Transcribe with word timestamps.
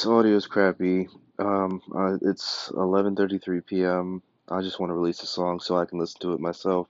this 0.00 0.06
audio 0.06 0.34
is 0.34 0.46
crappy. 0.46 1.10
Um, 1.38 1.82
uh, 1.94 2.16
it's 2.22 2.70
11:33 2.72 3.66
p.m. 3.66 4.22
I 4.48 4.62
just 4.62 4.80
want 4.80 4.88
to 4.88 4.94
release 4.94 5.22
a 5.22 5.26
song 5.26 5.60
so 5.60 5.76
I 5.76 5.84
can 5.84 5.98
listen 5.98 6.18
to 6.22 6.32
it 6.32 6.40
myself. 6.40 6.88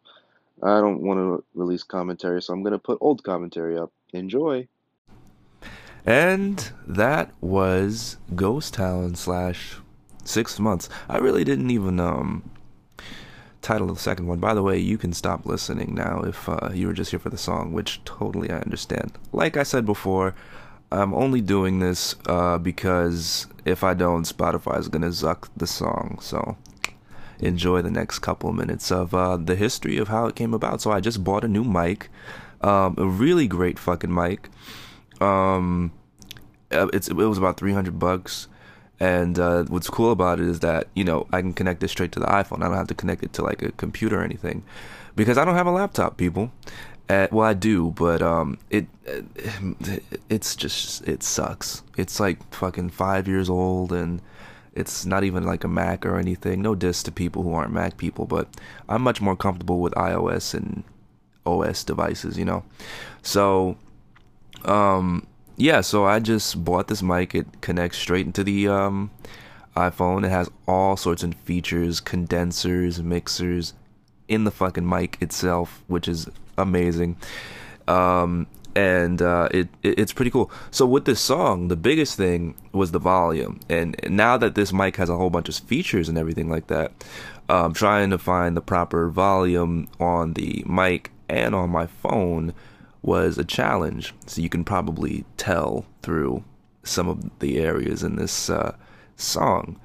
I 0.62 0.80
don't 0.80 1.02
want 1.02 1.18
to 1.18 1.44
release 1.54 1.82
commentary, 1.82 2.40
so 2.40 2.52
I'm 2.52 2.62
gonna 2.62 2.78
put 2.78 2.98
old 3.00 3.24
commentary 3.24 3.76
up. 3.76 3.90
Enjoy. 4.12 4.68
And 6.06 6.70
that 6.86 7.32
was 7.40 8.16
Ghost 8.36 8.74
Town 8.74 9.16
slash 9.16 9.78
Six 10.22 10.60
Months. 10.60 10.88
I 11.08 11.18
really 11.18 11.42
didn't 11.42 11.70
even 11.70 11.98
um 11.98 12.48
title 13.60 13.88
the 13.88 13.96
second 13.96 14.28
one. 14.28 14.38
By 14.38 14.54
the 14.54 14.62
way, 14.62 14.78
you 14.78 14.96
can 14.96 15.12
stop 15.14 15.46
listening 15.46 15.96
now 15.96 16.20
if 16.20 16.48
uh, 16.48 16.70
you 16.72 16.86
were 16.86 16.92
just 16.92 17.10
here 17.10 17.18
for 17.18 17.30
the 17.30 17.36
song, 17.36 17.72
which 17.72 18.04
totally 18.04 18.50
I 18.50 18.60
understand. 18.60 19.18
Like 19.32 19.56
I 19.56 19.64
said 19.64 19.84
before, 19.84 20.36
I'm 20.92 21.14
only 21.14 21.40
doing 21.40 21.78
this 21.78 22.16
uh, 22.26 22.58
because 22.58 23.46
if 23.64 23.84
I 23.84 23.94
don't, 23.94 24.24
Spotify 24.24 24.78
is 24.78 24.88
gonna 24.88 25.08
zuck 25.08 25.48
the 25.56 25.66
song. 25.66 26.18
So 26.20 26.56
enjoy 27.38 27.82
the 27.82 27.90
next 27.90 28.18
couple 28.18 28.52
minutes 28.52 28.90
of 28.90 29.14
uh, 29.14 29.36
the 29.36 29.56
history 29.56 29.98
of 29.98 30.08
how 30.08 30.26
it 30.26 30.34
came 30.34 30.52
about. 30.52 30.80
So 30.82 30.90
I 30.90 31.00
just 31.00 31.22
bought 31.22 31.44
a 31.44 31.48
new 31.48 31.64
mic, 31.64 32.08
um, 32.60 32.94
a 32.98 33.06
really 33.06 33.46
great 33.46 33.78
fucking 33.78 34.12
mic. 34.12 34.48
Um, 35.20 35.92
uh, 36.72 36.88
it's 36.92 37.08
it 37.08 37.14
was 37.14 37.38
about 37.38 37.56
300 37.56 37.98
bucks. 37.98 38.48
And 39.02 39.38
uh, 39.38 39.64
what's 39.64 39.88
cool 39.88 40.12
about 40.12 40.40
it 40.40 40.46
is 40.46 40.60
that 40.60 40.88
you 40.94 41.04
know 41.04 41.26
I 41.32 41.40
can 41.40 41.54
connect 41.54 41.82
it 41.82 41.88
straight 41.88 42.12
to 42.12 42.20
the 42.20 42.26
iPhone. 42.26 42.62
I 42.62 42.68
don't 42.68 42.76
have 42.76 42.88
to 42.88 42.94
connect 42.94 43.22
it 43.22 43.32
to 43.34 43.42
like 43.42 43.62
a 43.62 43.72
computer 43.72 44.20
or 44.20 44.24
anything, 44.24 44.62
because 45.16 45.38
I 45.38 45.44
don't 45.46 45.54
have 45.54 45.66
a 45.66 45.70
laptop, 45.70 46.18
people. 46.18 46.52
Uh, 47.10 47.26
well, 47.32 47.44
I 47.48 47.54
do, 47.54 47.90
but 47.90 48.22
um, 48.22 48.56
it, 48.70 48.86
it 49.04 50.04
it's 50.28 50.54
just 50.54 51.06
it 51.08 51.24
sucks. 51.24 51.82
It's 51.96 52.20
like 52.20 52.54
fucking 52.54 52.90
five 52.90 53.26
years 53.26 53.50
old, 53.50 53.92
and 53.92 54.22
it's 54.74 55.04
not 55.04 55.24
even 55.24 55.42
like 55.42 55.64
a 55.64 55.68
Mac 55.68 56.06
or 56.06 56.18
anything. 56.18 56.62
No 56.62 56.76
diss 56.76 57.02
to 57.02 57.10
people 57.10 57.42
who 57.42 57.52
aren't 57.52 57.72
Mac 57.72 57.96
people, 57.96 58.26
but 58.26 58.46
I'm 58.88 59.02
much 59.02 59.20
more 59.20 59.34
comfortable 59.34 59.80
with 59.80 59.92
iOS 59.94 60.54
and 60.54 60.84
OS 61.44 61.82
devices, 61.82 62.38
you 62.38 62.44
know. 62.44 62.62
So, 63.22 63.76
um, 64.64 65.26
yeah. 65.56 65.80
So 65.80 66.04
I 66.04 66.20
just 66.20 66.64
bought 66.64 66.86
this 66.86 67.02
mic. 67.02 67.34
It 67.34 67.60
connects 67.60 67.98
straight 67.98 68.26
into 68.26 68.44
the 68.44 68.68
um 68.68 69.10
iPhone. 69.76 70.24
It 70.24 70.30
has 70.30 70.48
all 70.68 70.96
sorts 70.96 71.24
of 71.24 71.34
features, 71.34 71.98
condensers, 71.98 73.02
mixers 73.02 73.74
in 74.28 74.44
the 74.44 74.52
fucking 74.52 74.88
mic 74.88 75.20
itself, 75.20 75.82
which 75.88 76.06
is 76.06 76.28
amazing. 76.60 77.16
Um, 77.88 78.46
and 78.76 79.20
uh, 79.20 79.48
it, 79.50 79.68
it, 79.82 79.98
it's 79.98 80.12
pretty 80.12 80.30
cool. 80.30 80.50
So 80.70 80.86
with 80.86 81.04
this 81.04 81.20
song, 81.20 81.68
the 81.68 81.76
biggest 81.76 82.16
thing 82.16 82.54
was 82.72 82.92
the 82.92 83.00
volume, 83.00 83.60
and 83.68 83.96
now 84.08 84.36
that 84.36 84.54
this 84.54 84.72
mic 84.72 84.96
has 84.96 85.08
a 85.08 85.16
whole 85.16 85.30
bunch 85.30 85.48
of 85.48 85.56
features 85.56 86.08
and 86.08 86.16
everything 86.16 86.48
like 86.48 86.68
that, 86.68 86.92
um, 87.48 87.72
trying 87.72 88.10
to 88.10 88.18
find 88.18 88.56
the 88.56 88.60
proper 88.60 89.08
volume 89.08 89.88
on 89.98 90.34
the 90.34 90.64
mic 90.66 91.10
and 91.28 91.54
on 91.54 91.70
my 91.70 91.86
phone 91.86 92.54
was 93.02 93.38
a 93.38 93.44
challenge. 93.44 94.14
So 94.26 94.40
you 94.40 94.48
can 94.48 94.64
probably 94.64 95.24
tell 95.36 95.84
through 96.02 96.44
some 96.84 97.08
of 97.08 97.38
the 97.40 97.58
areas 97.58 98.02
in 98.02 98.16
this 98.16 98.50
uh, 98.50 98.76
song. 99.16 99.80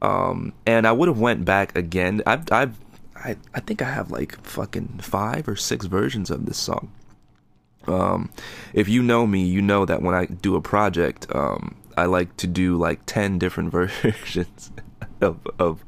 Um, 0.00 0.52
and 0.66 0.86
I 0.86 0.92
would 0.92 1.08
have 1.08 1.18
went 1.18 1.44
back 1.44 1.76
again. 1.76 2.22
I've 2.26 2.50
I've 2.50 2.76
I, 3.24 3.36
I 3.54 3.60
think 3.60 3.82
I 3.82 3.90
have 3.90 4.10
like 4.10 4.40
fucking 4.44 5.00
five 5.02 5.48
or 5.48 5.56
six 5.56 5.86
versions 5.86 6.30
of 6.30 6.46
this 6.46 6.58
song. 6.58 6.92
Um, 7.86 8.30
if 8.72 8.88
you 8.88 9.02
know 9.02 9.26
me, 9.26 9.44
you 9.44 9.60
know 9.60 9.84
that 9.84 10.02
when 10.02 10.14
I 10.14 10.26
do 10.26 10.56
a 10.56 10.60
project, 10.60 11.26
um, 11.34 11.76
I 11.96 12.06
like 12.06 12.36
to 12.38 12.46
do 12.46 12.76
like 12.76 13.00
ten 13.06 13.38
different 13.38 13.70
versions 13.72 14.70
of 15.20 15.46
of 15.58 15.84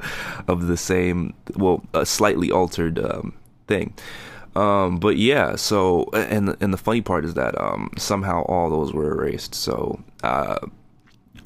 of 0.49 0.67
the 0.67 0.77
same, 0.77 1.35
well, 1.57 1.85
a 1.93 2.07
slightly 2.07 2.51
altered 2.51 2.99
um, 2.99 3.35
thing. 3.67 3.95
Um, 4.57 4.99
but 4.99 5.17
yeah, 5.17 5.57
so 5.57 6.05
and 6.13 6.57
and 6.61 6.73
the 6.73 6.79
funny 6.79 7.01
part 7.01 7.25
is 7.25 7.35
that 7.35 7.61
um, 7.61 7.91
somehow 7.99 8.43
all 8.43 8.71
those 8.71 8.93
were 8.93 9.11
erased. 9.11 9.55
So 9.55 10.01
uh, 10.23 10.59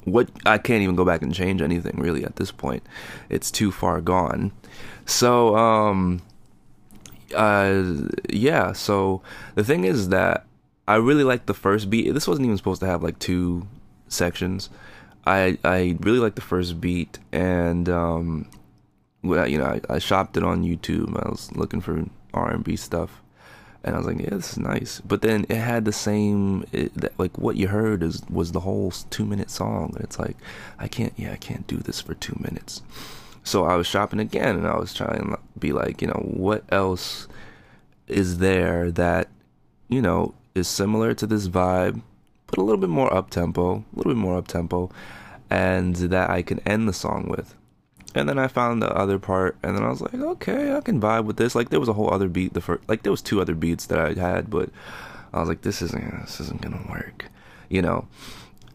what 0.05 0.29
I 0.45 0.57
can't 0.57 0.83
even 0.83 0.95
go 0.95 1.05
back 1.05 1.21
and 1.21 1.33
change 1.33 1.61
anything 1.61 1.95
really 1.97 2.23
at 2.23 2.35
this 2.35 2.51
point. 2.51 2.83
It's 3.29 3.51
too 3.51 3.71
far 3.71 4.01
gone. 4.01 4.51
So, 5.09 5.55
um, 5.55 6.21
uh, 7.35 7.83
yeah. 8.29 8.73
So 8.73 9.21
the 9.55 9.63
thing 9.63 9.83
is 9.83 10.09
that 10.09 10.45
I 10.87 10.95
really 10.95 11.23
like 11.23 11.47
the 11.47 11.53
first 11.53 11.89
beat. 11.89 12.13
This 12.13 12.27
wasn't 12.27 12.45
even 12.45 12.57
supposed 12.57 12.81
to 12.81 12.87
have 12.87 13.03
like 13.03 13.19
two 13.19 13.67
sections. 14.07 14.69
I 15.25 15.57
I 15.63 15.97
really 15.99 16.19
like 16.19 16.35
the 16.35 16.41
first 16.41 16.79
beat, 16.79 17.19
and 17.31 17.89
um, 17.89 18.47
well, 19.23 19.47
you 19.47 19.57
know, 19.57 19.65
I, 19.65 19.81
I 19.89 19.99
shopped 19.99 20.37
it 20.37 20.43
on 20.43 20.63
YouTube. 20.63 21.15
I 21.23 21.29
was 21.29 21.51
looking 21.55 21.81
for 21.81 22.05
R 22.33 22.51
and 22.51 22.63
B 22.63 22.75
stuff, 22.75 23.21
and 23.83 23.95
I 23.95 23.97
was 23.97 24.07
like, 24.07 24.19
yeah, 24.19 24.31
this 24.31 24.53
is 24.53 24.57
nice. 24.57 25.01
But 25.01 25.21
then 25.21 25.45
it 25.49 25.57
had 25.57 25.85
the 25.85 25.91
same, 25.91 26.65
it, 26.71 26.91
like 27.19 27.37
what 27.37 27.55
you 27.55 27.67
heard 27.67 28.03
is 28.03 28.21
was 28.29 28.51
the 28.51 28.59
whole 28.61 28.91
two 28.91 29.25
minute 29.25 29.49
song. 29.49 29.93
And 29.95 30.03
it's 30.03 30.19
like, 30.19 30.37
I 30.77 30.87
can't, 30.87 31.13
yeah, 31.17 31.31
I 31.31 31.37
can't 31.37 31.65
do 31.67 31.77
this 31.77 32.01
for 32.01 32.13
two 32.13 32.37
minutes. 32.39 32.81
So 33.43 33.65
I 33.65 33.75
was 33.75 33.87
shopping 33.87 34.19
again, 34.19 34.55
and 34.57 34.67
I 34.67 34.77
was 34.77 34.93
trying 34.93 35.19
to 35.19 35.39
be 35.57 35.71
like, 35.71 36.01
you 36.01 36.07
know, 36.07 36.21
what 36.23 36.63
else 36.69 37.27
is 38.07 38.39
there 38.39 38.91
that, 38.91 39.29
you 39.87 40.01
know, 40.01 40.33
is 40.55 40.67
similar 40.67 41.13
to 41.13 41.27
this 41.27 41.47
vibe, 41.47 42.01
but 42.47 42.57
a 42.57 42.61
little 42.61 42.79
bit 42.79 42.89
more 42.89 43.13
up 43.13 43.29
tempo, 43.29 43.75
a 43.75 43.95
little 43.95 44.13
bit 44.13 44.19
more 44.19 44.37
up 44.37 44.47
tempo, 44.47 44.91
and 45.49 45.95
that 45.95 46.29
I 46.29 46.41
can 46.41 46.59
end 46.59 46.87
the 46.87 46.93
song 46.93 47.27
with. 47.29 47.55
And 48.15 48.27
then 48.27 48.39
I 48.39 48.47
found 48.47 48.81
the 48.81 48.91
other 48.91 49.19
part, 49.19 49.57
and 49.61 49.75
then 49.75 49.83
I 49.83 49.89
was 49.89 50.01
like, 50.01 50.15
okay, 50.15 50.75
I 50.75 50.81
can 50.81 50.99
vibe 50.99 51.25
with 51.25 51.37
this. 51.37 51.53
Like 51.53 51.69
there 51.69 51.79
was 51.79 51.89
a 51.89 51.93
whole 51.93 52.11
other 52.11 52.27
beat. 52.27 52.53
The 52.53 52.61
first, 52.61 52.87
like 52.89 53.03
there 53.03 53.11
was 53.11 53.21
two 53.21 53.39
other 53.39 53.53
beats 53.55 53.85
that 53.87 53.99
I 53.99 54.19
had, 54.19 54.49
but 54.49 54.69
I 55.31 55.39
was 55.39 55.47
like, 55.47 55.61
this 55.61 55.81
isn't, 55.81 56.21
this 56.21 56.39
isn't 56.39 56.61
gonna 56.61 56.85
work, 56.89 57.25
you 57.69 57.81
know. 57.81 58.07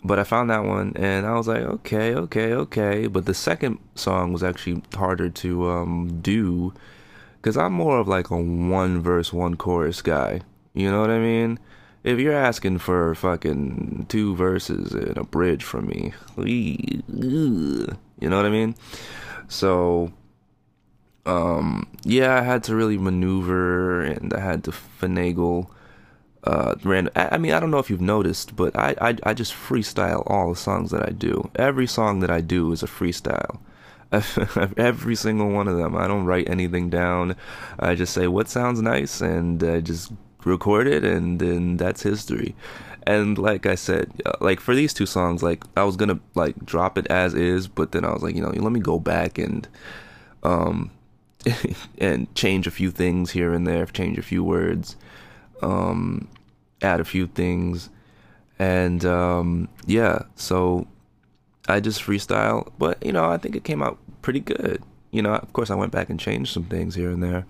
But 0.06 0.19
I 0.19 0.25
found 0.25 0.51
that 0.51 0.65
one, 0.65 0.93
and 0.97 1.25
I 1.25 1.33
was 1.35 1.49
like, 1.49 1.62
okay, 1.62 2.15
okay, 2.15 2.53
okay. 2.53 3.06
But 3.06 3.25
the 3.25 3.33
second 3.33 3.79
song 3.95 4.35
was 4.35 4.43
actually 4.43 4.83
harder 4.95 5.31
to 5.31 5.71
um, 5.71 6.21
do, 6.21 6.75
cause 7.41 7.56
I'm 7.56 7.73
more 7.73 7.99
of 7.99 8.06
like 8.06 8.29
a 8.31 8.37
one 8.37 9.01
verse, 9.01 9.33
one 9.33 9.56
chorus 9.56 10.03
guy. 10.03 10.43
You 10.75 10.91
know 10.91 11.01
what 11.01 11.09
I 11.11 11.19
mean? 11.19 11.59
If 12.03 12.19
you're 12.19 12.35
asking 12.35 12.79
for 12.79 13.15
fucking 13.15 14.06
two 14.11 14.37
verses 14.37 14.93
and 14.93 15.17
a 15.17 15.25
bridge 15.25 15.65
from 15.65 15.87
me, 15.87 16.12
you 16.37 18.29
know 18.29 18.37
what 18.37 18.45
I 18.45 18.51
mean? 18.51 18.75
So, 19.49 20.12
um, 21.25 21.87
yeah, 22.03 22.39
I 22.39 22.43
had 22.43 22.62
to 22.65 22.77
really 22.77 22.99
maneuver 22.99 24.03
and 24.03 24.35
I 24.35 24.41
had 24.41 24.65
to 24.65 24.71
finagle. 24.71 25.69
Uh, 26.44 26.75
random. 26.85 27.11
I, 27.17 27.38
mean, 27.38 27.52
I 27.52 27.61
don't 27.61 27.70
know 27.70 27.79
if 27.79 27.88
you've 27.88 28.02
noticed, 28.02 28.55
but 28.55 28.76
I, 28.76 28.94
I 29.00 29.17
I 29.23 29.35
just 29.35 29.55
freestyle 29.55 30.23
all 30.26 30.50
the 30.50 30.56
songs 30.56 30.91
that 30.91 31.02
I 31.08 31.11
do. 31.11 31.50
Every 31.56 31.87
song 31.87 32.20
that 32.20 32.31
I 32.31 32.43
do 32.43 32.70
is 32.70 32.82
a 32.82 32.87
freestyle. 32.87 33.61
Every 34.76 35.17
single 35.17 35.49
one 35.49 35.69
of 35.69 35.79
them. 35.79 35.96
I 35.96 36.06
don't 36.06 36.26
write 36.26 36.49
anything 36.49 36.91
down. 36.91 37.35
I 37.79 37.94
just 37.94 38.12
say 38.12 38.29
what 38.29 38.49
sounds 38.49 38.82
nice 38.82 39.23
and 39.23 39.62
I 39.64 39.81
just 39.81 40.12
record 40.44 40.87
it, 40.87 41.02
and 41.02 41.41
then 41.41 41.79
that's 41.79 42.02
history. 42.02 42.55
And 43.06 43.38
like 43.38 43.67
I 43.67 43.75
said, 43.75 44.11
uh, 44.26 44.32
like 44.41 44.61
for 44.61 44.75
these 44.75 44.94
two 44.94 45.06
songs, 45.06 45.43
like 45.43 45.64
I 45.76 45.85
was 45.85 45.96
gonna 45.96 46.20
like 46.35 46.64
drop 46.64 46.96
it 46.99 47.06
as 47.08 47.35
is, 47.35 47.69
but 47.69 47.93
then 47.93 48.05
I 48.05 48.12
was 48.12 48.23
like, 48.23 48.35
you 48.35 48.43
know, 48.43 48.50
let 48.50 48.73
me 48.73 48.81
go 48.81 48.99
back 48.99 49.38
and 49.38 49.67
um 50.43 50.91
and 51.99 52.32
change 52.35 52.67
a 52.67 52.70
few 52.70 52.91
things 52.91 53.31
here 53.31 53.52
and 53.52 53.67
there, 53.67 53.85
change 53.87 54.19
a 54.19 54.23
few 54.23 54.43
words, 54.44 54.96
um, 55.62 56.29
add 56.83 57.01
a 57.01 57.05
few 57.05 57.27
things, 57.27 57.91
and 58.59 59.05
um, 59.05 59.69
yeah, 59.87 60.23
so 60.37 60.87
I 61.69 61.81
just 61.81 62.03
freestyle. 62.03 62.71
But 62.79 63.05
you 63.05 63.12
know, 63.12 63.25
I 63.25 63.39
think 63.39 63.56
it 63.56 63.65
came 63.65 63.83
out 63.83 63.99
pretty 64.23 64.41
good. 64.41 64.83
You 65.11 65.23
know, 65.23 65.35
of 65.35 65.53
course, 65.53 65.71
I 65.71 65.75
went 65.75 65.93
back 65.93 66.11
and 66.11 66.19
changed 66.19 66.53
some 66.53 66.65
things 66.65 66.95
here 66.95 67.11
and 67.11 67.23
there. 67.23 67.47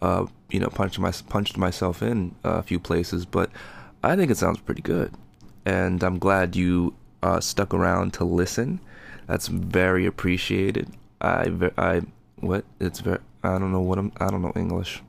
Uh, 0.00 0.26
you 0.50 0.58
know, 0.58 0.68
punched 0.68 0.98
my 0.98 1.12
punched 1.28 1.56
myself 1.56 2.02
in 2.02 2.34
a 2.44 2.62
few 2.62 2.80
places, 2.80 3.24
but 3.24 3.50
I 4.02 4.16
think 4.16 4.30
it 4.30 4.36
sounds 4.36 4.60
pretty 4.60 4.82
good, 4.82 5.12
and 5.64 6.02
I'm 6.02 6.18
glad 6.18 6.56
you 6.56 6.94
uh, 7.22 7.40
stuck 7.40 7.72
around 7.72 8.14
to 8.14 8.24
listen. 8.24 8.80
That's 9.26 9.46
very 9.48 10.06
appreciated. 10.06 10.88
I 11.20 11.52
I 11.78 12.02
what 12.36 12.64
it's 12.80 13.00
very 13.00 13.20
I 13.44 13.58
don't 13.58 13.72
know 13.72 13.80
what 13.80 13.98
I'm 13.98 14.12
I 14.18 14.28
don't 14.28 14.42
know 14.42 14.52
English. 14.56 15.02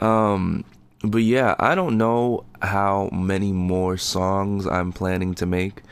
Um, 0.00 0.64
but 1.02 1.22
yeah, 1.22 1.54
I 1.58 1.74
don't 1.74 1.96
know 1.96 2.44
how 2.60 3.08
many 3.12 3.52
more 3.52 3.96
songs 3.96 4.66
I'm 4.66 4.92
planning 4.92 5.34
to 5.34 5.46
make, 5.46 5.82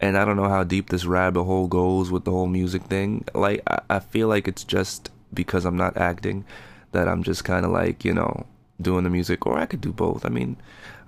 and 0.00 0.16
I 0.16 0.24
don't 0.24 0.36
know 0.36 0.48
how 0.48 0.64
deep 0.64 0.90
this 0.90 1.04
rabbit 1.04 1.42
hole 1.44 1.66
goes 1.66 2.10
with 2.10 2.24
the 2.24 2.30
whole 2.30 2.46
music 2.46 2.82
thing. 2.84 3.24
Like 3.34 3.62
I, 3.66 3.80
I 3.90 3.98
feel 3.98 4.28
like 4.28 4.46
it's 4.46 4.64
just 4.64 5.10
because 5.34 5.64
I'm 5.64 5.76
not 5.76 5.96
acting 5.96 6.44
that 6.92 7.08
I'm 7.08 7.22
just 7.22 7.44
kind 7.44 7.64
of 7.64 7.72
like 7.72 8.04
you 8.04 8.14
know 8.14 8.46
doing 8.80 9.04
the 9.04 9.10
music, 9.10 9.46
or 9.46 9.58
I 9.58 9.66
could 9.66 9.80
do 9.80 9.92
both. 9.92 10.24
I 10.24 10.28
mean, 10.28 10.56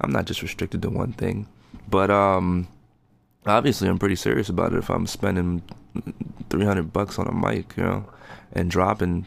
I'm 0.01 0.11
not 0.11 0.27
just 0.27 0.43
restricted 0.43 0.83
to 0.83 0.91
one 0.91 1.13
thing. 1.13 1.47
But 1.89 2.11
um, 2.11 2.67
obviously, 3.47 3.89
I'm 3.89 3.99
pretty 3.99 4.17
serious 4.17 4.49
about 4.49 4.73
it. 4.73 4.79
If 4.79 4.91
I'm 4.91 5.07
spending 5.07 5.63
300 6.51 6.93
bucks 6.93 7.19
on 7.19 7.29
a 7.29 7.33
mic, 7.33 7.77
you 7.77 7.85
know, 7.85 8.05
and 8.53 8.71
dropping, 8.71 9.27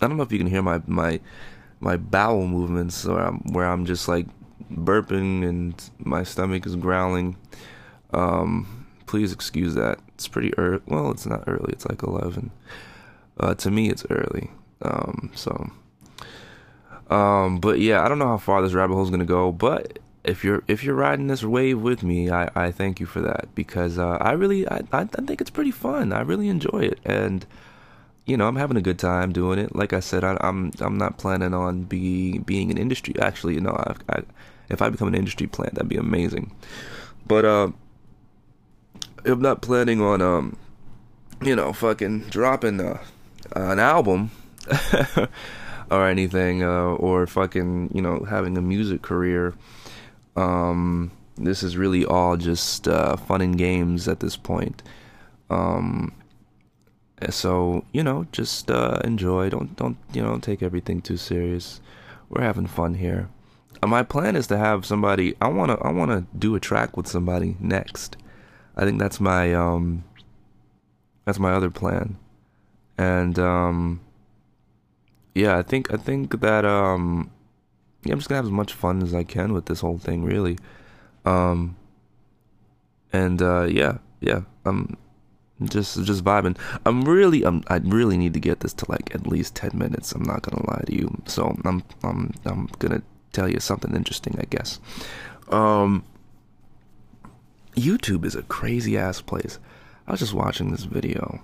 I 0.00 0.08
don't 0.08 0.16
know 0.16 0.22
if 0.22 0.32
you 0.32 0.38
can 0.38 0.46
hear 0.46 0.62
my 0.62 0.82
my 0.86 1.20
my 1.82 1.96
bowel 1.96 2.46
movements, 2.46 3.04
or 3.04 3.20
I'm, 3.20 3.38
where 3.52 3.66
I'm 3.66 3.84
just 3.84 4.08
like 4.08 4.26
burping 4.72 5.46
and 5.46 5.90
my 5.98 6.22
stomach 6.22 6.64
is 6.64 6.76
growling. 6.76 7.36
Um, 8.14 8.86
please 9.06 9.32
excuse 9.32 9.74
that. 9.74 9.98
It's 10.14 10.28
pretty 10.28 10.56
early. 10.56 10.80
Well, 10.86 11.10
it's 11.10 11.26
not 11.26 11.44
early. 11.46 11.72
It's 11.72 11.86
like 11.86 12.02
11. 12.02 12.50
Uh, 13.38 13.54
to 13.56 13.70
me, 13.70 13.90
it's 13.90 14.06
early. 14.10 14.50
Um, 14.80 15.30
so 15.34 15.70
um, 17.12 17.58
but 17.58 17.78
yeah, 17.78 18.02
I 18.02 18.08
don't 18.08 18.18
know 18.18 18.28
how 18.28 18.38
far 18.38 18.62
this 18.62 18.72
rabbit 18.72 18.94
hole 18.94 19.02
is 19.02 19.10
gonna 19.10 19.24
go, 19.26 19.52
but 19.52 19.98
if 20.24 20.42
you're 20.42 20.62
if 20.66 20.82
you're 20.82 20.94
riding 20.94 21.26
this 21.26 21.44
wave 21.44 21.80
with 21.80 22.02
me, 22.02 22.30
I, 22.30 22.50
I 22.54 22.70
thank 22.70 23.00
you 23.00 23.06
for 23.06 23.20
that 23.20 23.54
because 23.54 23.98
uh, 23.98 24.16
I 24.20 24.32
really 24.32 24.66
I, 24.66 24.80
I 24.92 25.04
think 25.04 25.40
it's 25.40 25.50
pretty 25.50 25.72
fun. 25.72 26.12
I 26.12 26.22
really 26.22 26.48
enjoy 26.48 26.80
it, 26.80 26.98
and 27.04 27.44
you 28.26 28.36
know 28.36 28.46
I'm 28.48 28.56
having 28.56 28.76
a 28.76 28.82
good 28.82 28.98
time 28.98 29.32
doing 29.32 29.58
it. 29.58 29.74
Like 29.74 29.92
I 29.92 30.00
said, 30.00 30.24
I, 30.24 30.32
am 30.32 30.38
I'm, 30.40 30.72
I'm 30.80 30.98
not 30.98 31.18
planning 31.18 31.54
on 31.54 31.84
be 31.84 32.38
being 32.38 32.70
an 32.70 32.78
industry. 32.78 33.14
Actually, 33.20 33.54
you 33.54 33.60
know, 33.60 33.72
I, 33.72 34.16
I, 34.16 34.22
if 34.68 34.82
I 34.82 34.88
become 34.88 35.08
an 35.08 35.14
industry 35.14 35.46
plant, 35.46 35.74
that'd 35.74 35.88
be 35.88 35.96
amazing. 35.96 36.54
But 37.26 37.44
uh, 37.44 37.70
I'm 39.24 39.40
not 39.40 39.62
planning 39.62 40.00
on 40.00 40.22
um, 40.22 40.56
you 41.42 41.56
know, 41.56 41.72
fucking 41.72 42.20
dropping 42.30 42.80
uh, 42.80 42.98
an 43.54 43.78
album. 43.78 44.30
or 45.90 46.08
anything, 46.08 46.62
uh, 46.62 46.94
or 46.94 47.26
fucking, 47.26 47.90
you 47.92 48.00
know, 48.00 48.24
having 48.28 48.56
a 48.56 48.62
music 48.62 49.02
career. 49.02 49.54
Um, 50.36 51.10
this 51.36 51.62
is 51.62 51.76
really 51.76 52.04
all 52.04 52.36
just 52.36 52.88
uh, 52.88 53.16
fun 53.16 53.42
and 53.42 53.58
games 53.58 54.08
at 54.08 54.20
this 54.20 54.36
point. 54.36 54.82
Um, 55.50 56.12
so 57.30 57.84
you 57.92 58.02
know, 58.02 58.26
just 58.32 58.70
uh, 58.70 58.98
enjoy. 59.04 59.50
Don't 59.50 59.76
don't 59.76 59.96
you 60.12 60.22
know? 60.22 60.38
Take 60.38 60.62
everything 60.62 61.00
too 61.00 61.16
serious. 61.16 61.80
We're 62.28 62.42
having 62.42 62.66
fun 62.66 62.94
here. 62.94 63.28
Uh, 63.82 63.86
my 63.86 64.02
plan 64.02 64.36
is 64.36 64.46
to 64.48 64.56
have 64.56 64.86
somebody. 64.86 65.34
I 65.40 65.48
wanna 65.48 65.74
I 65.82 65.92
wanna 65.92 66.26
do 66.38 66.54
a 66.54 66.60
track 66.60 66.96
with 66.96 67.06
somebody 67.06 67.56
next. 67.60 68.16
I 68.76 68.84
think 68.84 68.98
that's 68.98 69.20
my 69.20 69.54
um. 69.54 70.04
That's 71.24 71.38
my 71.38 71.52
other 71.52 71.70
plan, 71.70 72.18
and 72.98 73.38
um 73.38 74.00
yeah, 75.34 75.56
I 75.56 75.62
think 75.62 75.92
I 75.92 75.96
think 75.96 76.40
that 76.40 76.64
um 76.64 77.30
yeah, 78.04 78.12
I'm 78.12 78.18
just 78.18 78.28
gonna 78.28 78.38
have 78.38 78.46
as 78.46 78.50
much 78.50 78.72
fun 78.72 79.02
as 79.02 79.14
I 79.14 79.24
can 79.24 79.52
with 79.52 79.66
this 79.66 79.80
whole 79.80 79.98
thing, 79.98 80.24
really. 80.24 80.58
Um 81.24 81.76
and 83.12 83.40
uh 83.40 83.62
yeah, 83.64 83.98
yeah, 84.20 84.42
I'm 84.64 84.96
just 85.68 86.02
just 86.04 86.24
vibing. 86.24 86.56
I'm 86.84 87.04
really 87.04 87.44
I'm 87.44 87.62
I 87.68 87.76
really 87.76 88.16
need 88.16 88.34
to 88.34 88.40
get 88.40 88.60
this 88.60 88.72
to 88.74 88.90
like 88.90 89.14
at 89.14 89.26
least 89.26 89.54
10 89.56 89.70
minutes. 89.74 90.12
I'm 90.12 90.22
not 90.22 90.42
gonna 90.42 90.64
lie 90.70 90.84
to 90.86 90.94
you. 90.94 91.22
So 91.26 91.56
I'm 91.64 91.82
I'm 92.02 92.32
I'm 92.44 92.66
gonna 92.78 93.02
tell 93.32 93.48
you 93.48 93.60
something 93.60 93.94
interesting, 93.94 94.36
I 94.38 94.44
guess. 94.44 94.80
Um 95.50 96.04
YouTube 97.74 98.24
is 98.24 98.34
a 98.34 98.42
crazy 98.42 98.98
ass 98.98 99.20
place. 99.20 99.58
I 100.06 100.10
was 100.10 100.20
just 100.20 100.34
watching 100.34 100.70
this 100.70 100.84
video 100.84 101.40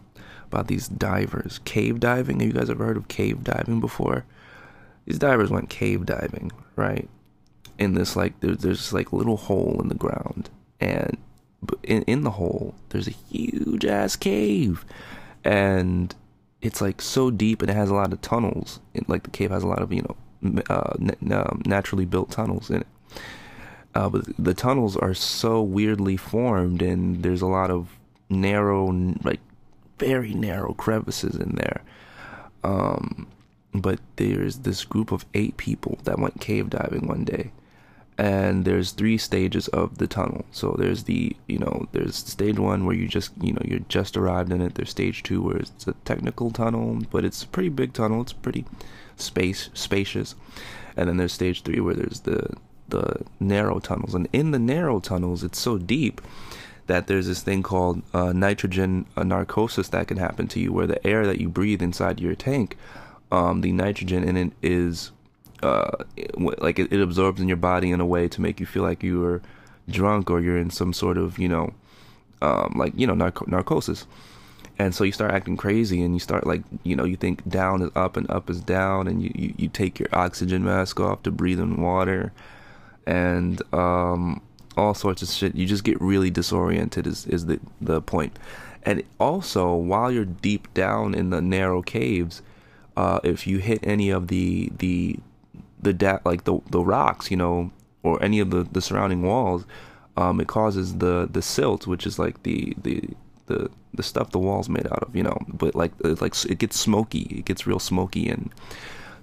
about 0.46 0.68
these 0.68 0.88
divers. 0.88 1.60
Cave 1.64 2.00
diving. 2.00 2.40
Have 2.40 2.48
you 2.48 2.54
guys 2.54 2.70
ever 2.70 2.84
heard 2.84 2.96
of 2.96 3.08
cave 3.08 3.44
diving 3.44 3.80
before? 3.80 4.24
These 5.06 5.18
divers 5.18 5.50
went 5.50 5.70
cave 5.70 6.04
diving, 6.04 6.52
right? 6.76 7.08
In 7.78 7.94
this 7.94 8.16
like 8.16 8.40
there's 8.40 8.58
there's 8.58 8.92
like 8.92 9.12
little 9.12 9.36
hole 9.36 9.78
in 9.80 9.88
the 9.88 9.94
ground, 9.94 10.50
and 10.80 11.16
in 11.82 12.02
in 12.02 12.22
the 12.22 12.32
hole 12.32 12.74
there's 12.90 13.08
a 13.08 13.16
huge 13.30 13.84
ass 13.84 14.16
cave, 14.16 14.84
and 15.44 16.14
it's 16.60 16.80
like 16.80 17.00
so 17.00 17.30
deep 17.30 17.62
and 17.62 17.70
it 17.70 17.74
has 17.74 17.90
a 17.90 17.94
lot 17.94 18.12
of 18.12 18.20
tunnels. 18.20 18.80
It, 18.94 19.08
like 19.08 19.22
the 19.22 19.30
cave 19.30 19.50
has 19.50 19.62
a 19.62 19.68
lot 19.68 19.82
of 19.82 19.92
you 19.92 20.02
know 20.02 20.16
uh, 20.68 20.94
um, 21.30 21.62
naturally 21.66 22.04
built 22.04 22.30
tunnels 22.30 22.70
in 22.70 22.82
it. 22.82 22.86
Uh, 23.94 24.08
but 24.08 24.24
the 24.38 24.54
tunnels 24.54 24.96
are 24.96 25.14
so 25.14 25.62
weirdly 25.62 26.16
formed, 26.16 26.82
and 26.82 27.22
there's 27.22 27.42
a 27.42 27.46
lot 27.46 27.70
of 27.70 27.98
narrow, 28.28 28.86
like 29.24 29.40
very 29.98 30.34
narrow 30.34 30.74
crevices 30.74 31.34
in 31.36 31.56
there. 31.56 31.82
Um, 32.62 33.26
but 33.72 33.98
there's 34.16 34.58
this 34.58 34.84
group 34.84 35.10
of 35.10 35.24
eight 35.34 35.56
people 35.56 35.98
that 36.04 36.18
went 36.18 36.40
cave 36.40 36.70
diving 36.70 37.06
one 37.06 37.24
day, 37.24 37.50
and 38.18 38.64
there's 38.64 38.90
three 38.90 39.16
stages 39.16 39.68
of 39.68 39.98
the 39.98 40.08
tunnel. 40.08 40.44
So 40.50 40.74
there's 40.76 41.04
the 41.04 41.36
you 41.46 41.58
know 41.58 41.86
there's 41.92 42.16
stage 42.16 42.58
one 42.58 42.84
where 42.84 42.96
you 42.96 43.06
just 43.06 43.30
you 43.40 43.52
know 43.52 43.62
you're 43.64 43.78
just 43.88 44.16
arrived 44.16 44.52
in 44.52 44.60
it. 44.60 44.74
There's 44.74 44.90
stage 44.90 45.22
two 45.22 45.40
where 45.40 45.58
it's 45.58 45.86
a 45.86 45.94
technical 46.04 46.50
tunnel, 46.50 46.98
but 47.10 47.24
it's 47.24 47.44
a 47.44 47.46
pretty 47.46 47.68
big 47.68 47.92
tunnel. 47.92 48.22
It's 48.22 48.32
pretty 48.32 48.64
space 49.16 49.70
spacious, 49.72 50.34
and 50.96 51.08
then 51.08 51.16
there's 51.16 51.32
stage 51.32 51.62
three 51.62 51.80
where 51.80 51.94
there's 51.94 52.20
the 52.20 52.54
the 52.88 53.22
narrow 53.38 53.78
tunnels. 53.78 54.14
And 54.14 54.28
in 54.32 54.50
the 54.50 54.58
narrow 54.58 54.98
tunnels, 54.98 55.44
it's 55.44 55.60
so 55.60 55.78
deep 55.78 56.20
that 56.86 57.06
there's 57.06 57.26
this 57.26 57.42
thing 57.42 57.62
called 57.62 58.02
uh, 58.14 58.32
nitrogen 58.32 59.06
uh, 59.14 59.22
narcosis 59.22 59.88
that 59.88 60.08
can 60.08 60.16
happen 60.16 60.48
to 60.48 60.58
you, 60.60 60.72
where 60.72 60.86
the 60.86 61.06
air 61.06 61.26
that 61.26 61.40
you 61.40 61.48
breathe 61.48 61.82
inside 61.82 62.18
your 62.18 62.34
tank, 62.34 62.76
um, 63.30 63.60
the 63.60 63.72
nitrogen 63.72 64.24
in 64.24 64.36
it 64.36 64.52
is 64.62 65.12
uh, 65.62 65.90
like 66.38 66.78
it, 66.78 66.92
it, 66.92 67.00
absorbs 67.00 67.40
in 67.40 67.48
your 67.48 67.56
body 67.56 67.90
in 67.90 68.00
a 68.00 68.06
way 68.06 68.28
to 68.28 68.40
make 68.40 68.60
you 68.60 68.66
feel 68.66 68.82
like 68.82 69.02
you 69.02 69.24
are 69.24 69.42
drunk 69.88 70.30
or 70.30 70.40
you're 70.40 70.58
in 70.58 70.70
some 70.70 70.92
sort 70.92 71.16
of 71.16 71.38
you 71.38 71.48
know 71.48 71.72
um, 72.42 72.74
like 72.76 72.92
you 72.96 73.06
know 73.06 73.14
narco- 73.14 73.46
narcosis. 73.46 74.06
And 74.80 74.94
so 74.94 75.02
you 75.02 75.10
start 75.10 75.32
acting 75.32 75.56
crazy 75.56 76.02
and 76.02 76.14
you 76.14 76.20
start 76.20 76.46
like 76.46 76.62
you 76.84 76.94
know 76.94 77.04
you 77.04 77.16
think 77.16 77.46
down 77.48 77.82
is 77.82 77.90
up 77.96 78.16
and 78.16 78.30
up 78.30 78.48
is 78.48 78.60
down 78.60 79.08
and 79.08 79.22
you, 79.22 79.32
you, 79.34 79.54
you 79.56 79.68
take 79.68 79.98
your 79.98 80.08
oxygen 80.12 80.64
mask 80.64 81.00
off 81.00 81.22
to 81.24 81.32
breathe 81.32 81.58
in 81.58 81.82
water 81.82 82.32
and 83.04 83.60
um, 83.74 84.40
all 84.76 84.94
sorts 84.94 85.22
of 85.22 85.28
shit. 85.28 85.56
You 85.56 85.66
just 85.66 85.82
get 85.82 86.00
really 86.00 86.30
disoriented 86.30 87.08
is, 87.08 87.26
is 87.26 87.46
the, 87.46 87.58
the 87.80 88.00
point. 88.00 88.38
And 88.84 89.02
also 89.18 89.74
while 89.74 90.12
you're 90.12 90.24
deep 90.24 90.72
down 90.74 91.14
in 91.14 91.30
the 91.30 91.40
narrow 91.40 91.82
caves 91.82 92.42
uh, 92.98 93.20
if 93.22 93.46
you 93.46 93.58
hit 93.58 93.78
any 93.84 94.10
of 94.10 94.26
the 94.26 94.72
the 94.78 95.18
the 95.80 95.92
da- 95.92 96.20
like 96.24 96.44
the 96.44 96.60
the 96.70 96.80
rocks, 96.80 97.30
you 97.30 97.36
know, 97.36 97.70
or 98.02 98.22
any 98.22 98.40
of 98.40 98.50
the, 98.50 98.64
the 98.64 98.80
surrounding 98.80 99.22
walls, 99.22 99.64
um, 100.16 100.40
it 100.40 100.48
causes 100.48 100.98
the 100.98 101.28
the 101.30 101.42
silt, 101.42 101.86
which 101.86 102.06
is 102.06 102.18
like 102.18 102.42
the 102.42 102.74
the 102.82 103.02
the 103.46 103.70
the 103.94 104.02
stuff 104.02 104.30
the 104.30 104.38
walls 104.38 104.68
made 104.68 104.86
out 104.86 105.02
of, 105.02 105.14
you 105.14 105.22
know. 105.22 105.38
But 105.48 105.74
like 105.74 105.92
it, 106.04 106.20
like 106.20 106.34
it 106.44 106.58
gets 106.58 106.78
smoky, 106.78 107.22
it 107.38 107.44
gets 107.44 107.66
real 107.66 107.78
smoky, 107.78 108.28
and 108.28 108.50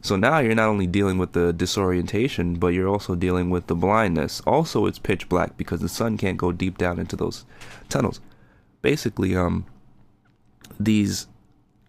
so 0.01 0.15
now 0.15 0.39
you're 0.39 0.55
not 0.55 0.69
only 0.69 0.88
dealing 0.88 1.17
with 1.17 1.33
the 1.33 1.51
disorientation, 1.51 2.55
but 2.55 2.67
you're 2.67 2.88
also 2.88 3.15
dealing 3.15 3.50
with 3.50 3.67
the 3.67 3.75
blindness. 3.75 4.41
Also, 4.41 4.85
it's 4.85 5.00
pitch 5.00 5.27
black 5.27 5.57
because 5.57 5.79
the 5.79 5.89
sun 5.89 6.17
can't 6.17 6.38
go 6.38 6.51
deep 6.51 6.77
down 6.77 7.00
into 7.00 7.15
those 7.15 7.45
tunnels. 7.89 8.21
Basically, 8.81 9.35
um, 9.35 9.65
these 10.79 11.27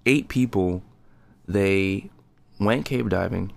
eight 0.07 0.29
people, 0.29 0.83
they 1.47 2.11
went 2.59 2.87
cave 2.87 3.11
diving 3.11 3.53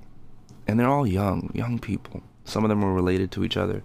and 0.70 0.80
they're 0.80 0.88
all 0.88 1.08
young, 1.08 1.50
young 1.54 1.80
people. 1.80 2.22
Some 2.46 2.64
of 2.64 2.70
them 2.70 2.82
were 2.82 2.94
related 2.94 3.32
to 3.32 3.44
each 3.44 3.58
other. 3.58 3.82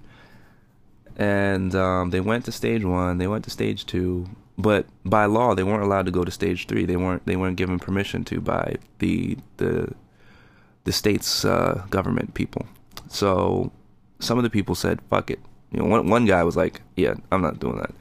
And 1.16 1.74
um, 1.74 2.10
they 2.10 2.20
went 2.20 2.44
to 2.44 2.52
stage 2.52 2.84
one, 2.84 3.18
they 3.18 3.26
went 3.26 3.44
to 3.44 3.50
stage 3.50 3.86
two, 3.86 4.28
but 4.58 4.86
by 5.04 5.24
law 5.24 5.54
they 5.54 5.62
weren't 5.62 5.82
allowed 5.82 6.06
to 6.06 6.12
go 6.12 6.24
to 6.24 6.30
stage 6.30 6.66
three. 6.66 6.84
They 6.84 6.96
weren't 6.96 7.24
they 7.24 7.36
weren't 7.36 7.56
given 7.56 7.78
permission 7.78 8.24
to 8.24 8.40
by 8.40 8.76
the 8.98 9.38
the 9.56 9.94
the 10.84 10.92
state's 10.92 11.44
uh, 11.44 11.84
government 11.90 12.34
people. 12.34 12.66
So 13.08 13.72
some 14.18 14.38
of 14.38 14.44
the 14.44 14.50
people 14.50 14.74
said, 14.74 15.00
"Fuck 15.08 15.30
it." 15.30 15.40
You 15.70 15.80
know, 15.80 15.86
one 15.86 16.08
one 16.08 16.24
guy 16.24 16.42
was 16.42 16.56
like, 16.56 16.82
"Yeah, 16.96 17.14
I'm 17.30 17.42
not 17.42 17.60
doing 17.60 17.78
that," 17.78 17.94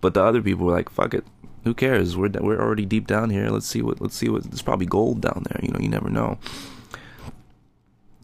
but 0.00 0.14
the 0.14 0.22
other 0.22 0.42
people 0.42 0.66
were 0.66 0.72
like, 0.72 0.90
"Fuck 0.90 1.14
it." 1.14 1.24
Who 1.64 1.74
cares? 1.74 2.16
We're 2.16 2.30
we're 2.40 2.60
already 2.60 2.86
deep 2.86 3.06
down 3.06 3.30
here. 3.30 3.50
Let's 3.50 3.66
see 3.66 3.82
what 3.82 4.00
let's 4.00 4.16
see 4.16 4.28
what. 4.28 4.44
There's 4.44 4.62
probably 4.62 4.86
gold 4.86 5.20
down 5.20 5.44
there. 5.50 5.60
You 5.62 5.72
know, 5.72 5.80
you 5.80 5.88
never 5.88 6.08
know 6.08 6.38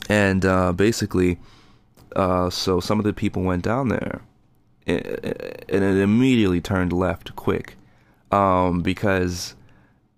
and 0.08 0.44
uh, 0.44 0.72
basically, 0.72 1.38
uh, 2.14 2.50
so 2.50 2.80
some 2.80 2.98
of 2.98 3.04
the 3.04 3.12
people 3.12 3.42
went 3.42 3.62
down 3.62 3.88
there, 3.88 4.22
and 4.86 4.98
it 5.68 5.82
immediately 5.82 6.60
turned 6.60 6.92
left 6.92 7.34
quick, 7.36 7.76
um, 8.30 8.80
because 8.80 9.54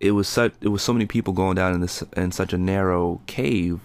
it 0.00 0.12
was 0.12 0.28
such 0.28 0.52
it 0.60 0.68
was 0.68 0.82
so 0.82 0.92
many 0.92 1.06
people 1.06 1.32
going 1.32 1.56
down 1.56 1.74
in 1.74 1.80
this 1.80 2.02
in 2.16 2.32
such 2.32 2.52
a 2.52 2.58
narrow 2.58 3.20
cave 3.26 3.80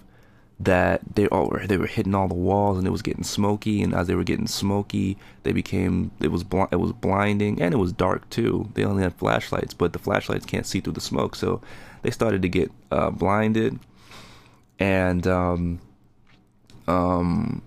that 0.59 1.01
they 1.15 1.27
all 1.27 1.49
were 1.49 1.65
they 1.65 1.77
were 1.77 1.87
hitting 1.87 2.13
all 2.13 2.27
the 2.27 2.33
walls 2.33 2.77
and 2.77 2.85
it 2.87 2.91
was 2.91 3.01
getting 3.01 3.23
smoky. 3.23 3.81
And 3.81 3.93
as 3.93 4.07
they 4.07 4.15
were 4.15 4.23
getting 4.23 4.47
smoky 4.47 5.17
they 5.43 5.51
became 5.51 6.11
it 6.19 6.29
was 6.29 6.43
bl- 6.43 6.63
it 6.71 6.77
was 6.77 6.93
blinding 6.93 7.61
and 7.61 7.73
it 7.73 7.77
was 7.77 7.91
dark 7.91 8.29
too. 8.29 8.69
They 8.75 8.85
only 8.85 9.03
had 9.03 9.15
flashlights 9.15 9.73
but 9.73 9.93
the 9.93 9.99
flashlights 9.99 10.45
can't 10.45 10.65
see 10.65 10.79
through 10.79 10.93
the 10.93 11.01
smoke. 11.01 11.35
So 11.35 11.61
they 12.03 12.11
started 12.11 12.41
to 12.43 12.49
get 12.49 12.71
uh, 12.91 13.09
blinded. 13.09 13.79
And 14.79 15.25
um, 15.27 15.79
um, 16.87 17.61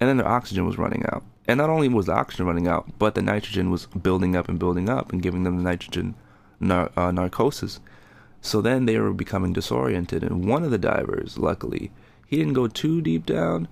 and 0.00 0.08
then 0.08 0.16
the 0.16 0.26
oxygen 0.26 0.66
was 0.66 0.78
running 0.78 1.04
out. 1.12 1.24
And 1.46 1.58
not 1.58 1.70
only 1.70 1.88
was 1.88 2.06
the 2.06 2.12
oxygen 2.12 2.46
running 2.46 2.68
out, 2.68 2.98
but 2.98 3.14
the 3.14 3.22
nitrogen 3.22 3.70
was 3.70 3.86
building 3.86 4.36
up 4.36 4.48
and 4.48 4.58
building 4.58 4.88
up 4.88 5.12
and 5.12 5.22
giving 5.22 5.44
them 5.44 5.56
the 5.56 5.62
nitrogen 5.62 6.14
nar- 6.60 6.90
uh, 6.96 7.10
narcosis. 7.10 7.80
So 8.40 8.60
then 8.60 8.84
they 8.84 8.98
were 8.98 9.14
becoming 9.14 9.52
disoriented. 9.52 10.22
And 10.22 10.46
one 10.46 10.62
of 10.62 10.70
the 10.70 10.78
divers, 10.78 11.38
luckily, 11.38 11.90
he 12.26 12.36
didn't 12.36 12.52
go 12.52 12.68
too 12.68 13.00
deep 13.00 13.24
down, 13.24 13.66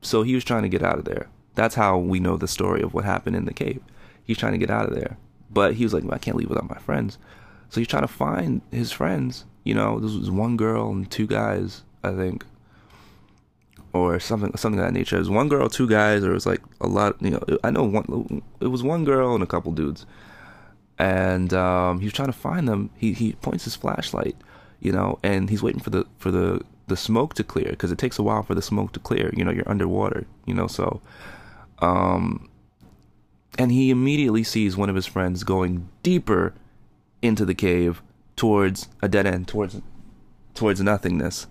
so 0.00 0.22
he 0.22 0.34
was 0.34 0.44
trying 0.44 0.62
to 0.62 0.68
get 0.68 0.82
out 0.82 0.98
of 0.98 1.04
there. 1.04 1.28
That's 1.56 1.74
how 1.74 1.98
we 1.98 2.20
know 2.20 2.36
the 2.36 2.46
story 2.46 2.82
of 2.82 2.94
what 2.94 3.04
happened 3.04 3.34
in 3.34 3.44
the 3.44 3.52
cave. 3.52 3.82
He's 4.22 4.38
trying 4.38 4.52
to 4.52 4.58
get 4.58 4.70
out 4.70 4.88
of 4.88 4.94
there. 4.94 5.16
But 5.50 5.74
he 5.74 5.84
was 5.84 5.94
like, 5.94 6.04
I 6.10 6.18
can't 6.18 6.36
leave 6.36 6.48
without 6.48 6.70
my 6.70 6.78
friends. 6.78 7.18
So 7.70 7.80
he's 7.80 7.88
trying 7.88 8.02
to 8.02 8.08
find 8.08 8.60
his 8.70 8.92
friends. 8.92 9.44
You 9.64 9.74
know, 9.74 9.98
this 9.98 10.14
was 10.14 10.30
one 10.30 10.56
girl 10.56 10.90
and 10.90 11.10
two 11.10 11.26
guys, 11.26 11.82
I 12.04 12.12
think 12.12 12.44
or 13.98 14.18
something 14.20 14.56
something 14.56 14.80
of 14.80 14.86
that 14.86 14.92
nature. 14.92 15.16
It 15.16 15.20
was 15.20 15.30
one 15.30 15.48
girl, 15.48 15.68
two 15.68 15.88
guys, 15.88 16.24
or 16.24 16.30
it 16.30 16.34
was 16.34 16.46
like 16.46 16.62
a 16.80 16.86
lot. 16.86 17.20
You 17.20 17.30
know, 17.30 17.58
I 17.64 17.70
know 17.70 17.84
one. 17.84 18.42
It 18.60 18.68
was 18.68 18.82
one 18.82 19.04
girl 19.04 19.34
and 19.34 19.42
a 19.42 19.46
couple 19.46 19.72
dudes, 19.72 20.06
and 20.98 21.52
um, 21.54 22.00
he 22.00 22.06
was 22.06 22.12
trying 22.12 22.28
to 22.28 22.38
find 22.38 22.68
them. 22.68 22.90
He 22.96 23.12
he 23.12 23.32
points 23.34 23.64
his 23.64 23.76
flashlight, 23.76 24.36
you 24.80 24.92
know, 24.92 25.18
and 25.22 25.50
he's 25.50 25.62
waiting 25.62 25.80
for 25.80 25.90
the 25.90 26.06
for 26.18 26.30
the 26.30 26.62
the 26.88 26.96
smoke 26.96 27.34
to 27.34 27.44
clear 27.44 27.70
because 27.70 27.90
it 27.90 27.98
takes 27.98 28.18
a 28.18 28.22
while 28.22 28.42
for 28.42 28.54
the 28.54 28.62
smoke 28.62 28.92
to 28.92 29.00
clear. 29.00 29.30
You 29.36 29.44
know, 29.44 29.50
you're 29.50 29.68
underwater. 29.68 30.26
You 30.46 30.54
know, 30.54 30.66
so. 30.66 31.00
Um, 31.80 32.48
and 33.58 33.72
he 33.72 33.90
immediately 33.90 34.44
sees 34.44 34.76
one 34.76 34.88
of 34.88 34.96
his 34.96 35.06
friends 35.06 35.44
going 35.44 35.88
deeper 36.02 36.54
into 37.22 37.44
the 37.44 37.54
cave 37.54 38.02
towards 38.36 38.88
a 39.02 39.08
dead 39.08 39.26
end, 39.26 39.48
towards 39.48 39.80
towards 40.54 40.80
nothingness, 40.80 41.46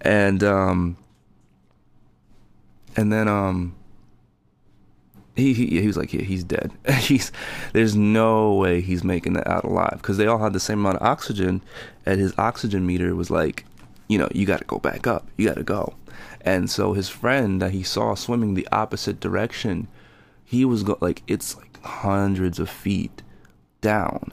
and 0.00 0.42
um, 0.42 0.96
and 2.96 3.12
then 3.12 3.28
um 3.28 3.74
he, 5.34 5.54
he 5.54 5.80
he 5.80 5.86
was 5.86 5.96
like 5.96 6.12
yeah, 6.12 6.22
he's 6.22 6.44
dead. 6.44 6.72
He's 6.98 7.32
there's 7.72 7.96
no 7.96 8.54
way 8.54 8.80
he's 8.80 9.02
making 9.02 9.32
that 9.34 9.46
out 9.46 9.64
alive. 9.64 9.94
Because 9.96 10.18
they 10.18 10.26
all 10.26 10.38
had 10.38 10.52
the 10.52 10.60
same 10.60 10.80
amount 10.80 10.96
of 10.96 11.06
oxygen 11.06 11.62
and 12.04 12.20
his 12.20 12.34
oxygen 12.38 12.86
meter 12.86 13.14
was 13.14 13.30
like 13.30 13.64
you 14.08 14.18
know 14.18 14.28
you 14.32 14.44
got 14.44 14.58
to 14.58 14.66
go 14.66 14.78
back 14.78 15.06
up. 15.06 15.26
You 15.36 15.48
got 15.48 15.56
to 15.56 15.62
go. 15.62 15.94
And 16.42 16.70
so 16.70 16.92
his 16.92 17.08
friend 17.08 17.62
that 17.62 17.70
he 17.70 17.82
saw 17.82 18.14
swimming 18.14 18.54
the 18.54 18.68
opposite 18.72 19.20
direction 19.20 19.88
he 20.44 20.64
was 20.66 20.82
go- 20.82 20.98
like 21.00 21.22
it's 21.26 21.56
like 21.56 21.82
hundreds 21.82 22.58
of 22.58 22.68
feet 22.68 23.22
down. 23.80 24.32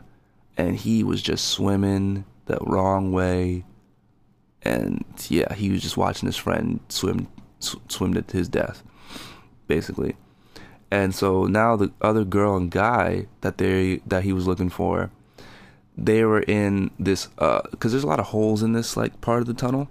And 0.57 0.75
he 0.75 1.03
was 1.03 1.21
just 1.21 1.45
swimming 1.45 2.25
the 2.45 2.57
wrong 2.61 3.13
way. 3.13 3.63
And 4.63 5.05
yeah 5.29 5.53
he 5.53 5.69
was 5.69 5.81
just 5.81 5.95
watching 5.95 6.27
his 6.27 6.35
friend 6.35 6.81
swim 6.89 7.29
sw- 7.29 7.38
swim 7.59 8.13
to 8.13 8.37
his 8.37 8.47
death, 8.47 8.83
basically. 9.67 10.15
And 10.91 11.13
so 11.13 11.45
now 11.45 11.75
the 11.75 11.91
other 12.01 12.23
girl 12.23 12.55
and 12.57 12.71
guy 12.71 13.27
that 13.41 13.57
they 13.57 13.97
that 14.07 14.23
he 14.23 14.33
was 14.33 14.47
looking 14.47 14.69
for, 14.69 15.11
they 15.97 16.23
were 16.23 16.41
in 16.41 16.91
this 16.97 17.27
because 17.27 17.63
uh, 17.73 17.89
there's 17.89 18.03
a 18.03 18.07
lot 18.07 18.19
of 18.19 18.27
holes 18.27 18.63
in 18.63 18.73
this 18.73 18.97
like 18.97 19.21
part 19.21 19.41
of 19.41 19.47
the 19.47 19.53
tunnel, 19.53 19.89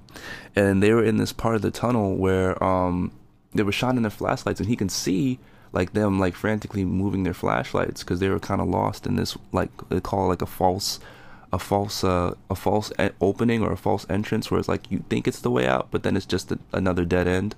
and 0.57 0.83
they 0.83 0.93
were 0.93 1.05
in 1.05 1.19
this 1.19 1.33
part 1.33 1.55
of 1.55 1.63
the 1.63 1.71
tunnel 1.71 2.17
where 2.17 2.63
um 2.63 3.13
they 3.55 3.63
were 3.63 3.73
shining 3.73 4.03
their 4.03 4.11
flashlights, 4.11 4.61
and 4.61 4.69
he 4.69 4.77
can 4.77 4.89
see 4.89 5.39
like 5.73 5.93
them 5.93 6.19
like 6.19 6.35
frantically 6.35 6.85
moving 6.85 7.23
their 7.23 7.35
flashlights 7.35 8.03
because 8.03 8.21
they 8.21 8.29
were 8.29 8.41
kind 8.41 8.61
of 8.61 8.69
lost 8.69 9.07
in 9.07 9.17
this 9.17 9.37
like 9.53 9.71
they 9.89 10.01
call 10.01 10.25
it 10.25 10.29
like 10.29 10.43
a 10.43 10.47
false 10.47 10.99
a 11.53 11.59
false 11.59 12.05
uh, 12.05 12.35
a 12.51 12.55
false 12.55 12.93
opening 13.21 13.63
or 13.63 13.73
a 13.73 13.77
false 13.77 14.07
entrance 14.11 14.51
where 14.51 14.61
it's 14.61 14.69
like 14.69 14.91
you 14.91 15.05
think 15.09 15.27
it's 15.27 15.41
the 15.41 15.51
way 15.51 15.67
out, 15.67 15.89
but 15.91 16.03
then 16.03 16.17
it's 16.17 16.27
just 16.27 16.53
a, 16.53 16.59
another 16.73 17.05
dead 17.05 17.27
end. 17.27 17.55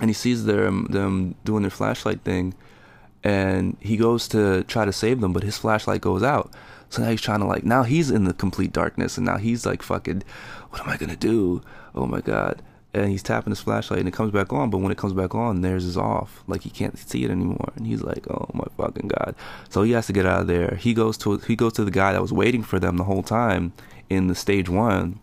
And 0.00 0.10
he 0.10 0.14
sees 0.14 0.44
them 0.44 0.86
them 0.90 1.34
doing 1.44 1.62
their 1.62 1.70
flashlight 1.70 2.22
thing, 2.22 2.54
and 3.22 3.76
he 3.80 3.96
goes 3.96 4.28
to 4.28 4.62
try 4.64 4.84
to 4.84 4.92
save 4.92 5.20
them, 5.20 5.32
but 5.32 5.42
his 5.42 5.58
flashlight 5.58 6.00
goes 6.00 6.22
out. 6.22 6.52
So 6.88 7.02
now 7.02 7.10
he's 7.10 7.20
trying 7.20 7.40
to 7.40 7.46
like 7.46 7.64
now 7.64 7.82
he's 7.82 8.10
in 8.10 8.24
the 8.24 8.34
complete 8.34 8.72
darkness, 8.72 9.16
and 9.16 9.26
now 9.26 9.36
he's 9.38 9.66
like 9.66 9.82
fucking, 9.82 10.22
what 10.70 10.82
am 10.82 10.88
I 10.88 10.96
gonna 10.96 11.16
do? 11.16 11.62
Oh 11.94 12.06
my 12.06 12.20
god! 12.20 12.62
And 12.94 13.10
he's 13.10 13.22
tapping 13.22 13.50
his 13.50 13.60
flashlight 13.60 13.98
and 13.98 14.08
it 14.08 14.14
comes 14.14 14.32
back 14.32 14.52
on 14.52 14.70
but 14.70 14.78
when 14.78 14.90
it 14.90 14.98
comes 14.98 15.12
back 15.12 15.34
on 15.34 15.60
theirs 15.60 15.84
is 15.84 15.96
off. 15.96 16.42
Like 16.46 16.62
he 16.62 16.70
can't 16.70 16.98
see 16.98 17.24
it 17.24 17.30
anymore. 17.30 17.72
And 17.76 17.86
he's 17.86 18.02
like 18.02 18.28
oh 18.30 18.48
my 18.54 18.66
fucking 18.76 19.08
god. 19.08 19.34
So 19.68 19.82
he 19.82 19.92
has 19.92 20.06
to 20.06 20.12
get 20.12 20.26
out 20.26 20.42
of 20.42 20.46
there. 20.46 20.76
He 20.76 20.94
goes 20.94 21.18
to 21.18 21.38
he 21.38 21.56
goes 21.56 21.74
to 21.74 21.84
the 21.84 21.90
guy 21.90 22.12
that 22.12 22.22
was 22.22 22.32
waiting 22.32 22.62
for 22.62 22.78
them 22.78 22.96
the 22.96 23.04
whole 23.04 23.22
time 23.22 23.72
in 24.08 24.28
the 24.28 24.34
stage 24.34 24.68
one. 24.68 25.20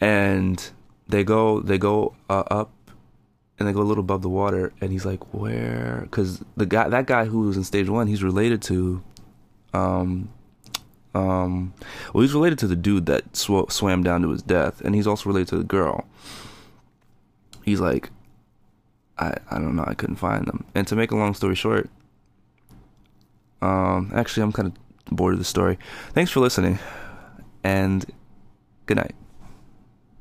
And 0.00 0.70
they 1.08 1.24
go 1.24 1.60
they 1.60 1.78
go 1.78 2.14
uh, 2.28 2.44
up 2.50 2.70
and 3.62 3.68
they 3.68 3.72
go 3.72 3.80
a 3.80 3.84
little 3.84 4.02
above 4.02 4.22
the 4.22 4.28
water, 4.28 4.72
and 4.80 4.90
he's 4.90 5.06
like, 5.06 5.32
"Where?" 5.32 6.00
Because 6.02 6.42
the 6.56 6.66
guy, 6.66 6.88
that 6.88 7.06
guy 7.06 7.26
who 7.26 7.40
was 7.42 7.56
in 7.56 7.62
stage 7.62 7.88
one, 7.88 8.08
he's 8.08 8.22
related 8.22 8.60
to, 8.62 9.02
um, 9.72 10.30
um, 11.14 11.74
well, 12.12 12.22
he's 12.22 12.34
related 12.34 12.58
to 12.60 12.66
the 12.66 12.76
dude 12.76 13.06
that 13.06 13.36
sw- 13.36 13.70
swam 13.70 14.02
down 14.02 14.22
to 14.22 14.30
his 14.30 14.42
death, 14.42 14.80
and 14.80 14.94
he's 14.94 15.06
also 15.06 15.28
related 15.28 15.48
to 15.48 15.56
the 15.58 15.64
girl. 15.64 16.06
He's 17.64 17.80
like, 17.80 18.10
I, 19.18 19.34
I 19.50 19.58
don't 19.58 19.76
know, 19.76 19.84
I 19.86 19.94
couldn't 19.94 20.16
find 20.16 20.46
them. 20.46 20.64
And 20.74 20.86
to 20.88 20.96
make 20.96 21.10
a 21.10 21.16
long 21.16 21.34
story 21.34 21.54
short, 21.54 21.90
um, 23.60 24.10
actually, 24.14 24.42
I'm 24.42 24.52
kind 24.52 24.68
of 24.68 25.16
bored 25.16 25.34
of 25.34 25.38
the 25.38 25.44
story. 25.44 25.78
Thanks 26.12 26.30
for 26.30 26.40
listening, 26.40 26.78
and 27.62 28.04
good 28.86 28.96
night. 28.96 29.14